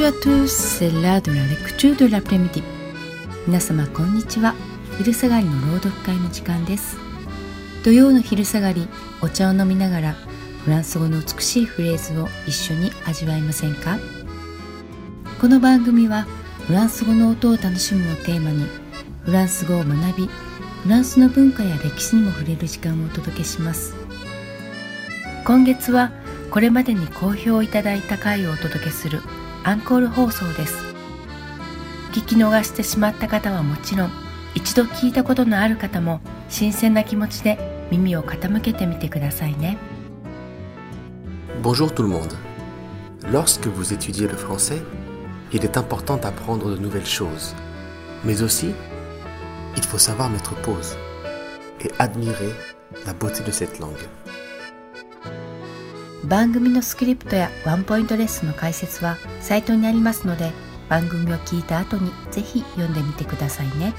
[0.00, 2.62] Bonjour à tous, c'est l'heure de la lecture de l'après-midi.
[3.46, 4.54] 皆様こんにちは。
[4.96, 6.96] 昼下がりの朗読会の時間です。
[7.84, 8.88] 土曜の昼下がり
[9.20, 10.12] お茶を飲みながら
[10.64, 13.98] フランス語の美しいフレーズを一緒に味わいませんか？
[15.38, 16.22] この番組は
[16.66, 18.64] フランス語の音を楽しむをテーマに
[19.26, 20.30] フランス語を学び
[20.82, 23.94] フランスの文化や歴史にも触れる時間をお届けします。
[25.44, 26.10] 今月は
[26.50, 29.20] これまでに好評いただいた回をお届けする
[29.63, 30.75] アンコール放送です
[32.11, 34.11] 聞き逃してしまった方はもちろん
[34.53, 39.77] 一度聞いたことのある方も新鮮な気持ちで耳を傾けてみてくださいね
[41.61, 42.33] Bonjour tout le monde.
[43.31, 44.83] Lorsque vous étudiez le français,
[45.51, 47.55] il est important d'apprendre de nouvelles choses.
[48.23, 48.71] Mais aussi,
[49.75, 50.95] il faut savoir mettre pause
[51.81, 52.53] et admirer
[53.07, 53.93] la beauté de cette langue.
[56.30, 60.52] 番組のスクリプトやワンポイントレッスンの解説はサイトにありますので
[60.88, 63.94] 番組を聞いた後にぜひ読んでみてくださいね。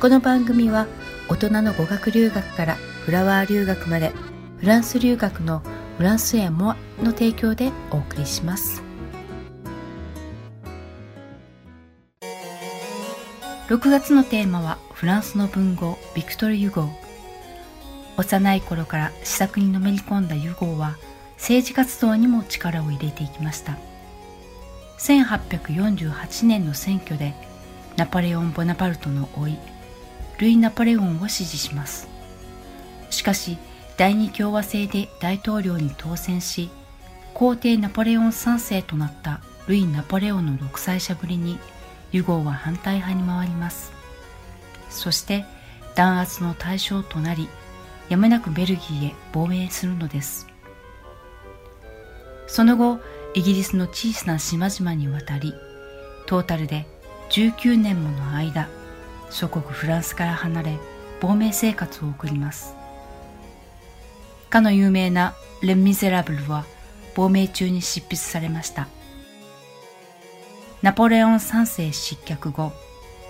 [0.00, 0.88] この番組は
[1.28, 4.12] 大人の語学留学からフラワー留学まで
[4.58, 5.62] フランス留学の
[5.98, 8.82] フランスやモアの提供でお送りします。
[13.68, 16.99] 6月のテーマはフランスの文豪ビクトル・ユゴー。
[18.20, 20.98] 幼い頃から試作にのめり込んだユゴーは
[21.36, 23.78] 政治活動にも力を入れていきました。
[24.98, 27.32] 1848年の選挙で
[27.96, 29.58] ナポレオン・ボナパルトの甥
[30.38, 32.08] ルイ・ナポレオンを支持します。
[33.08, 33.56] しかし
[33.96, 36.70] 第二共和制で大統領に当選し
[37.32, 41.58] 皇帝ナポレオン3世となったルイ・ナポレオンの独裁者ぶりに
[42.12, 43.92] ユゴーは反対派に回ります。
[44.90, 45.46] そして
[45.94, 47.48] 弾圧の対象となり
[48.10, 50.46] やむなくベルギーへ亡命するのです。
[52.46, 53.00] その後
[53.34, 55.54] イギリスの小さな島々に渡り
[56.26, 56.84] トータルで
[57.30, 58.68] 19年もの間
[59.30, 60.78] 祖国フランスから離れ
[61.20, 62.74] 亡命生活を送ります。
[64.50, 66.64] かの有名な「レ・ミゼラブル」は
[67.14, 68.88] 亡命中に執筆されました。
[70.82, 72.72] ナポレオン3世失脚後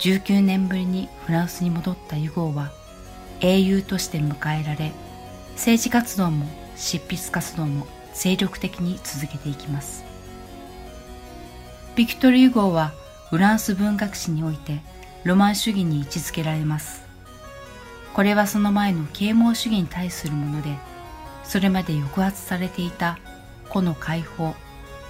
[0.00, 2.72] 19年ぶりにフランスに戻ったユゴーは
[3.44, 4.90] 英雄として迎えられ
[5.52, 6.46] 政治活動も
[6.76, 10.02] 執筆活動も精力的に続けていきます。
[11.94, 12.92] ビクトル・ユゴーは
[13.28, 14.80] フランス文学史において
[15.24, 17.04] ロマン主義に位置づけられます。
[18.14, 20.70] これはその前の啓蒙主義に対するもので
[21.42, 23.18] それまで抑圧されていた
[23.68, 24.54] 個の解放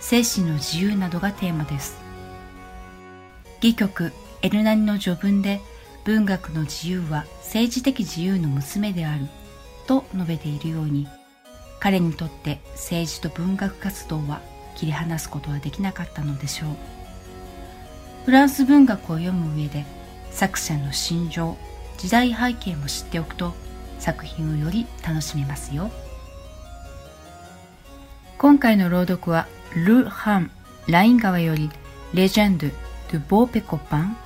[0.00, 1.96] 精神の自由などがテーマです。
[3.58, 4.12] 戯曲
[4.42, 5.60] エルナニの序文で
[6.04, 9.26] 文学の自由は政治的自由の娘である
[9.86, 11.08] と述べているように
[11.80, 14.40] 彼にとって政治と文学活動は
[14.76, 16.70] 切り離すことはできなかったのでしょう。
[18.24, 19.84] フランス文学を読む上で
[20.30, 21.56] 作者の心情
[21.98, 23.52] 時代背景も知っておくと
[23.98, 25.90] 作品をより楽しめますよ。
[28.38, 30.50] 今回の朗読はル・ハン・
[30.88, 31.70] ライン川より
[32.12, 32.66] レジェンド・
[33.12, 34.16] ドゥ・ボー・ペコパン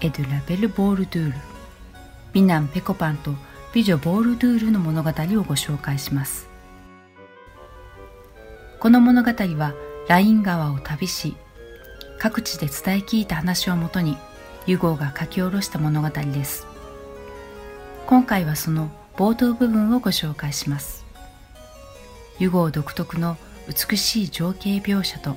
[0.00, 1.34] エド・ラベル・ボールドゥール
[2.32, 3.32] 美男ペコパンと
[3.72, 5.12] 美女ボールドゥールの物語を
[5.42, 6.48] ご紹介します
[8.80, 9.74] この物語は
[10.08, 11.36] ライン川を旅し
[12.18, 14.16] 各地で伝え聞いた話をもとに
[14.66, 16.66] ユゴーが書き下ろした物語です
[18.06, 21.04] 今回はその冒頭部分をご紹介します
[22.38, 23.36] ユゴー独特の
[23.68, 25.36] 美しい情景描写と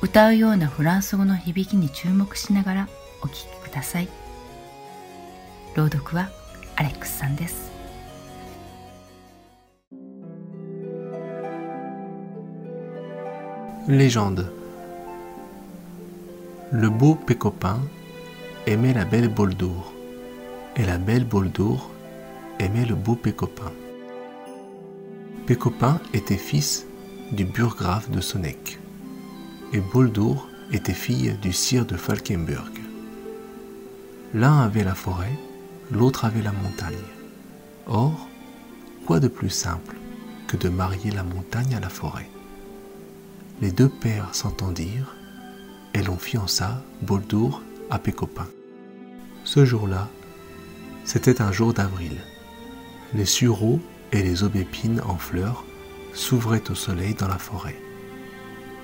[0.00, 2.88] 歌うようなフランス語の響きに注目しながら
[3.25, 4.07] お聴きください
[5.75, 6.29] 朗読は
[6.75, 7.71] アレックスさんです
[13.87, 14.45] Légende
[16.71, 17.81] Le beau Pécopin
[18.65, 19.91] aimait la belle Boldour,
[20.75, 21.89] et la belle Boldour
[22.59, 23.71] aimait le beau Pécopin.
[25.47, 26.85] Pécopin était fils
[27.31, 28.79] du burgrave de Sonnec,
[29.73, 32.71] et Boldour était fille du sire de Falkenburg.
[34.36, 35.32] L'un avait la forêt,
[35.90, 36.94] l'autre avait la montagne.
[37.86, 38.28] Or,
[39.06, 39.96] quoi de plus simple
[40.46, 42.28] que de marier la montagne à la forêt?
[43.62, 45.16] Les deux pères s'entendirent
[45.94, 48.46] et l'on fiança Boldour à Pécopin.
[49.44, 50.06] Ce jour-là,
[51.06, 52.18] c'était un jour d'avril.
[53.14, 53.80] Les sureaux
[54.12, 55.64] et les aubépines en fleurs
[56.12, 57.80] s'ouvraient au soleil dans la forêt.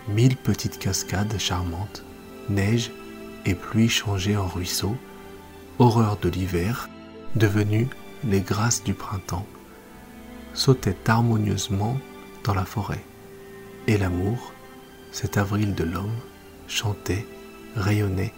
[0.09, 2.05] Mille petites cascades charmantes,
[2.49, 2.91] neige
[3.45, 4.97] et pluie changées en ruisseaux,
[5.83, 6.89] horreur de l'hiver,
[7.35, 7.89] devenues
[8.23, 9.47] les grâces du printemps,
[10.55, 11.99] sautaient harmonieusement
[12.45, 13.03] dans la forêt,
[13.89, 14.53] et l'amour,
[15.11, 16.15] cet avril de l'homme
[16.69, 17.27] chantait,
[17.75, 18.33] rayonnait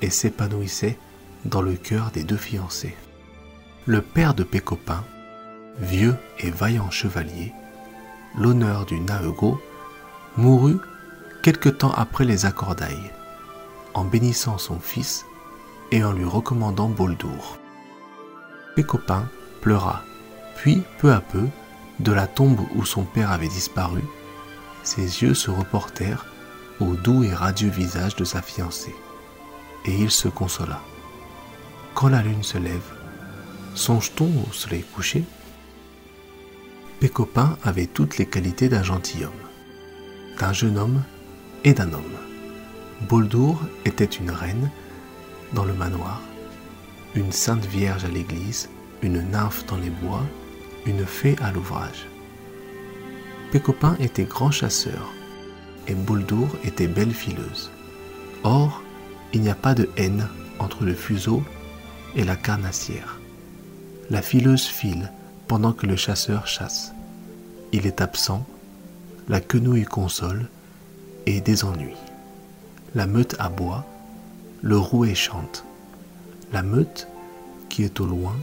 [0.00, 0.96] et s'épanouissait
[1.44, 2.94] dans le cœur des deux fiancés.
[3.84, 5.02] Le père de Pécopin,
[5.80, 7.52] vieux et vaillant chevalier,
[8.38, 9.60] l'honneur du Naego,
[10.36, 10.78] mourut
[11.42, 13.10] quelque temps après les accordailles,
[13.92, 15.24] en bénissant son fils
[15.92, 17.58] et en lui recommandant Boldour.
[18.74, 19.28] Pécopin
[19.60, 20.02] pleura,
[20.56, 21.46] puis peu à peu,
[22.00, 24.02] de la tombe où son père avait disparu,
[24.82, 26.26] ses yeux se reportèrent
[26.80, 28.94] au doux et radieux visage de sa fiancée,
[29.84, 30.80] et il se consola.
[31.94, 32.92] Quand la lune se lève,
[33.74, 35.24] songe-t-on au soleil couché?
[37.00, 39.32] Pécopin avait toutes les qualités d'un gentilhomme,
[40.38, 41.02] d'un jeune homme
[41.64, 42.02] et d'un homme.
[43.08, 44.70] Boldour était une reine
[45.52, 46.20] dans le manoir,
[47.14, 48.68] une sainte vierge à l'église,
[49.02, 50.22] une nymphe dans les bois,
[50.86, 52.06] une fée à l'ouvrage.
[53.52, 55.12] Pécopin était grand chasseur
[55.86, 57.70] et Boldour était belle fileuse.
[58.42, 58.82] Or,
[59.32, 60.28] il n'y a pas de haine
[60.58, 61.42] entre le fuseau
[62.14, 63.18] et la carnassière.
[64.10, 65.12] La fileuse file
[65.48, 66.92] pendant que le chasseur chasse.
[67.72, 68.46] Il est absent,
[69.28, 70.48] la quenouille console
[71.26, 71.96] et désennuie.
[72.94, 73.84] La meute aboie,
[74.62, 75.64] le rouet chante.
[76.52, 77.08] La meute,
[77.68, 78.34] qui est au loin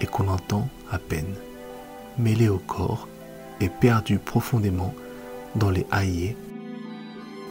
[0.00, 1.34] et qu'on entend à peine,
[2.18, 3.08] mêlée au corps
[3.60, 4.94] et perdue profondément
[5.54, 6.36] dans les haillers,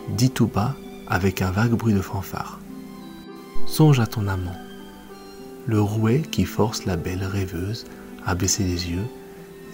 [0.09, 0.75] dit tout bas
[1.07, 2.59] avec un vague bruit de fanfare.
[3.68, 4.56] Songe à ton amant,
[5.65, 7.86] le rouet qui force la belle rêveuse
[8.25, 9.06] à baisser les yeux,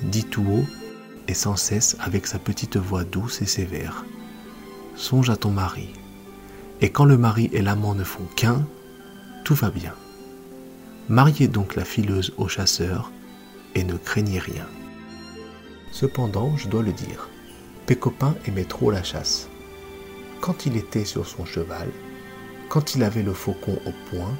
[0.04, 0.66] dit tout haut
[1.28, 4.06] et sans cesse avec sa petite voix douce et sévère.
[4.96, 5.90] Songe à ton mari,
[6.82, 8.66] et quand le mari et l'amant ne font qu'un,
[9.46, 9.94] tout va bien.
[11.10, 13.12] Mariez donc la fileuse au chasseur
[13.76, 14.68] et ne craignez rien.
[15.92, 17.30] Cependant, je dois le dire,
[17.86, 19.48] Pécopin aimait trop la chasse.
[20.40, 21.90] Quand il était sur son cheval,
[22.70, 24.34] quand il avait le faucon au poing,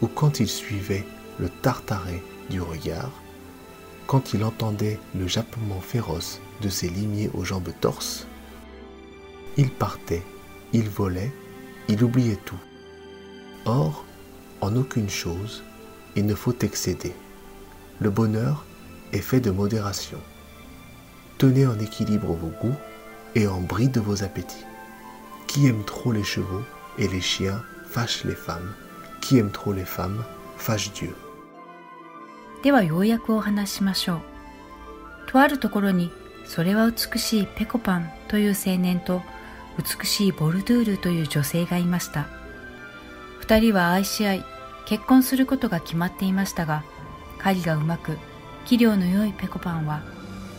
[0.00, 1.04] ou quand il suivait
[1.38, 3.12] le tartaret du regard,
[4.06, 8.26] quand il entendait le jappement féroce de ses limiers aux jambes torses,
[9.56, 10.22] il partait,
[10.72, 11.32] il volait,
[11.87, 12.59] il oubliait tout.
[13.65, 14.05] Or,
[14.61, 15.63] en aucune chose,
[16.15, 17.13] il ne faut excéder.
[17.99, 18.65] Le bonheur
[19.11, 20.19] est fait de modération.
[21.37, 22.75] Tenez en équilibre vos goûts
[23.35, 24.65] et en bride vos appétits.
[25.47, 26.63] Qui aime trop les chevaux
[26.97, 28.73] et les chiens fâche les femmes.
[29.21, 30.23] Qui aime trop les femmes
[30.57, 31.13] fâche Dieu.
[32.63, 34.21] ではようやくお話しましょう。
[35.27, 36.11] とあるところに、
[36.45, 39.21] それは美しいペコパンという青年と、
[39.78, 42.26] 美しいボルドゥールという女性がいました。
[43.40, 44.44] 二人は愛し合い、
[44.86, 46.84] 結婚することが決まっていましたが、
[47.38, 48.18] 狩りがうまく、
[48.66, 50.02] 器量の良いペコパンは、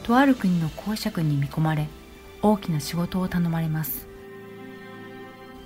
[0.04, 1.88] とある国の公爵に見込まれ、
[2.42, 4.08] 大きな仕事を頼まれます。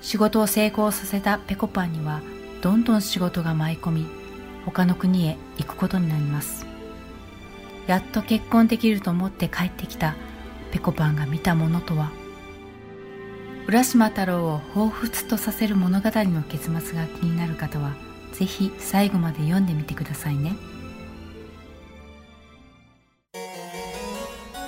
[0.01, 2.21] 仕事を成功させたペコパンには、
[2.61, 4.23] どんどん仕事が舞い込み、
[4.65, 6.65] 他の国へ行くことになります
[7.87, 10.15] やっと結婚できると思って帰ってきた
[10.71, 12.22] ペコパンが見たものとは？
[13.65, 17.93] 浦島太郎を彷彿とさせる物語の結末が気になる方は
[18.33, 20.55] ぜひ最後まで読んでみてくださいね。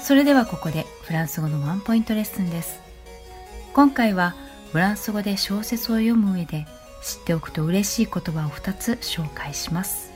[0.01, 2.79] それではここでフランス語のワンポイントレッスンです。
[3.73, 4.35] 今回は
[4.71, 6.65] フランス語で小説を読む上で
[7.03, 10.11] 知っておくと嬉しい言葉を2つ紹介します。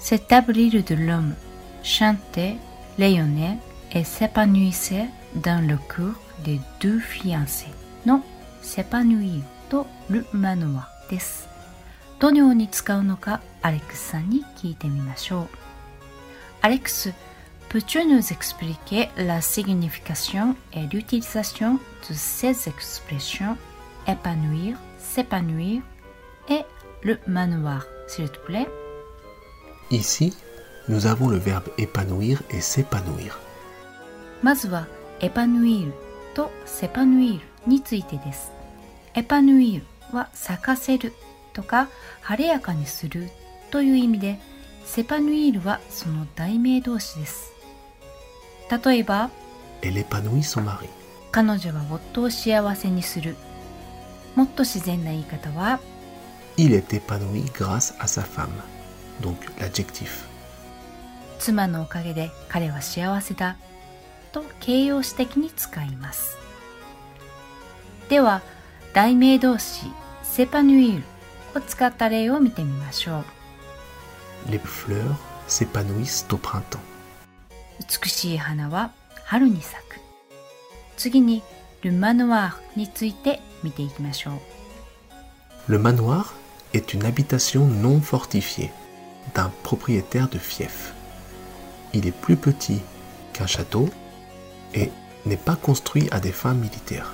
[0.00, 1.34] Cet avril de l'homme
[1.82, 2.56] chantait,
[2.98, 3.58] rayonnait
[3.92, 5.08] et s'épanouissait
[5.42, 7.79] dans le cœur des deux fiancés.
[8.05, 8.23] の
[8.61, 11.47] s'épanouir と le manoir です。
[12.19, 15.47] どのように使うのかアレックスさんに聞いてみましょう。
[16.61, 17.13] アレックス、
[17.69, 21.79] peux-tu nous expliquer la signification et l'utilisation
[22.09, 23.57] de ces expressions
[24.07, 25.81] épanouir, s'épanouir
[26.49, 26.63] et
[27.01, 28.67] le manoir, s'il te plaît.
[29.91, 30.35] Ici,
[30.87, 33.39] nous avons le verbe épanouir et s'épanouir.
[34.43, 34.87] まずは
[35.21, 35.91] épanouir
[36.35, 38.52] と s'épanouir についてです。
[39.14, 41.12] épanouir は咲かせる
[41.52, 41.88] とか
[42.22, 43.28] 晴れやかにする
[43.70, 44.38] という意味で、
[44.86, 47.52] s'épanouir はその代名動詞です。
[48.84, 49.30] 例えば.
[51.32, 53.36] 彼女は夫を幸せにする。
[54.36, 55.80] もっと自然な言い方は、
[56.56, 58.48] Il est épanoui grâce à sa femme.
[59.20, 60.24] Donc l'adjectif.
[61.38, 63.56] 妻のおかげで彼は幸せだ
[64.32, 66.36] と形容詞的に使います。
[68.09, 68.41] では、
[68.93, 69.85] 題名動詞
[70.23, 71.03] セパヌイル
[71.55, 73.25] を使った例を見てみましょう。
[74.51, 75.15] Les fleurs
[75.47, 76.79] s'épanouissent au printemps.
[77.79, 78.91] 美しい花は
[79.25, 79.99] 春に咲く。
[80.97, 81.41] 次に、
[81.81, 84.33] ルマノワーについて見ていきましょう。
[85.67, 86.33] Le manoir
[86.73, 88.71] est une habitation non fortifiée
[89.33, 90.93] d'un propriétaire de fief.
[91.93, 92.81] Il est plus petit
[93.33, 93.89] qu'un château
[94.73, 94.91] et
[95.25, 97.13] n'est pas construit à des fins militaires.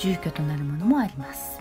[0.00, 1.60] 住居となるものもあります。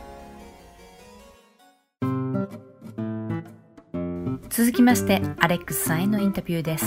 [4.49, 6.85] 続きましてアレックスさんへのインタビューです。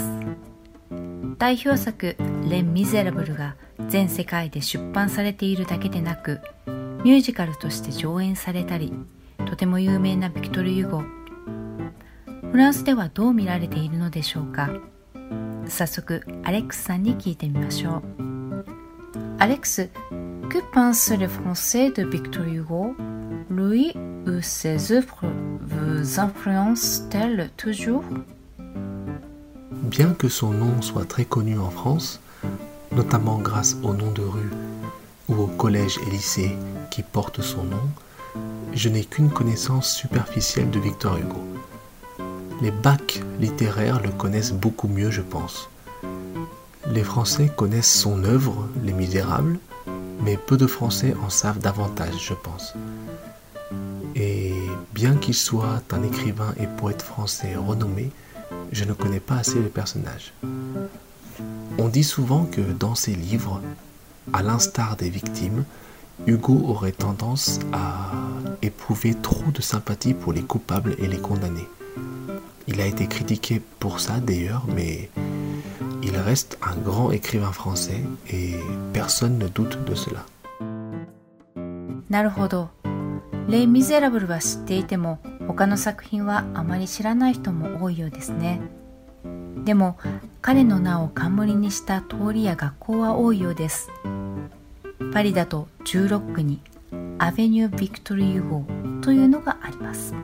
[1.36, 2.16] 代表作
[2.48, 3.56] 「レン・ミゼラブル」が
[3.88, 6.40] 全世界で出版されているだけでなく
[7.04, 8.92] ミュージカルとして上演されたり
[9.46, 11.02] とても有名なビクトル・ユゴ。
[12.50, 14.70] フランスではどう見られているのでしょうか。
[15.66, 18.02] 早速アレックスさんに聞いてみましょう。
[19.38, 19.90] アレックス
[20.52, 22.94] Que pensent les Français de Victor Hugo
[23.48, 23.90] Lui
[24.26, 25.24] ou ses œuvres
[25.62, 28.04] vous influencent-elles toujours?
[29.70, 32.20] Bien que son nom soit très connu en France,
[32.94, 34.50] notamment grâce au nom de rue
[35.30, 36.54] ou au collège et lycée
[36.90, 37.88] qui portent son nom,
[38.74, 41.46] je n'ai qu'une connaissance superficielle de Victor Hugo.
[42.60, 45.70] Les bacs littéraires le connaissent beaucoup mieux, je pense.
[46.90, 49.58] Les Français connaissent son œuvre, Les Misérables,
[50.22, 52.74] mais peu de Français en savent davantage, je pense.
[54.14, 54.54] Et
[54.92, 58.10] bien qu'il soit un écrivain et poète français renommé,
[58.70, 60.32] je ne connais pas assez le personnage.
[61.78, 63.60] On dit souvent que dans ses livres,
[64.32, 65.64] à l'instar des victimes,
[66.26, 68.12] Hugo aurait tendance à
[68.60, 71.68] éprouver trop de sympathie pour les coupables et les condamnés.
[72.68, 75.10] Il a été critiqué pour ça d'ailleurs, mais
[76.02, 78.56] il reste un grand écrivain français et
[78.92, 80.24] personne ne doute de cela.
[82.10, 82.68] なるほど。
[83.48, 88.60] レ・ミゼラブルは知っていても他の作品はあまり知らない人も多いようですね。
[89.64, 89.96] でも
[90.40, 93.90] 彼の名を冠にした通りや学校は多いようです。
[95.12, 96.60] パリだと16区に
[97.18, 100.14] アベニュー・ビクトル・ユゴーというのがあります。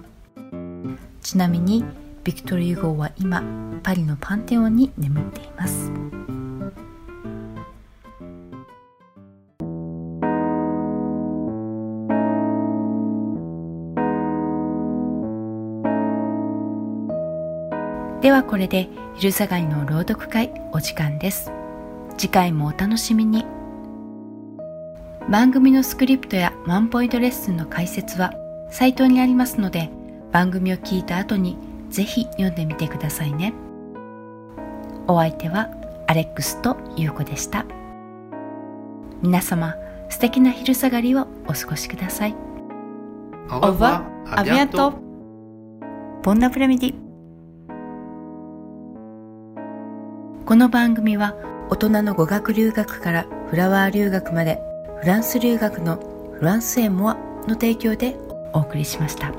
[1.22, 1.84] ちなみに
[2.24, 3.42] ビクトル・ユゴーは今
[3.82, 5.90] パリのパンテオンに眠っています。
[18.20, 21.50] ではこれで昼下がりの朗読会お時間です。
[22.16, 23.46] 次回もお楽しみに。
[25.30, 28.32] 番組のスクリプトやワンポイントレッスンの解説は
[28.70, 29.90] サイトにありますので
[30.32, 33.52] 番組を聞いた後にぜひ読んでみてくださいね
[35.06, 35.68] お相手は
[36.06, 37.64] アレックスとユうコでした
[39.22, 39.74] 皆様
[40.10, 42.36] 素敵な昼下がりをお過ごしください
[43.50, 44.92] Au revoir, à bientôt.
[46.22, 46.94] Bon après-midi.
[50.44, 51.34] この番組は
[51.70, 54.58] 大人の語学留学からフラワー留学まで
[55.00, 55.96] フランス留学の
[56.38, 57.14] フランスエモア
[57.46, 58.16] の提供で
[58.52, 59.32] お送りしました。